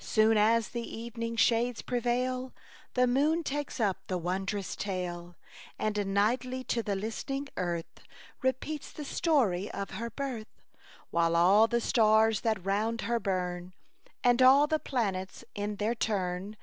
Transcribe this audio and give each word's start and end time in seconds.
Soon 0.00 0.38
as 0.38 0.70
the 0.70 0.80
evening 0.80 1.36
shades 1.36 1.82
prevail, 1.82 2.54
The 2.94 3.06
moon 3.06 3.42
takes 3.42 3.78
up 3.78 3.98
the 4.06 4.16
wondrous 4.16 4.74
tale. 4.74 5.36
And 5.78 6.14
nightly 6.14 6.64
to 6.64 6.82
the 6.82 6.96
listening 6.96 7.50
earth 7.58 8.00
Repeats 8.40 8.90
the 8.90 9.04
story 9.04 9.70
of 9.72 9.90
her 9.90 10.08
birth: 10.08 10.62
While 11.10 11.36
all 11.36 11.66
the 11.66 11.82
stars 11.82 12.40
that 12.40 12.64
round 12.64 13.02
her 13.02 13.20
burn, 13.20 13.74
And 14.24 14.40
all 14.40 14.66
the 14.66 14.78
planets 14.78 15.44
in 15.54 15.76
their 15.76 15.94
turn. 15.94 16.56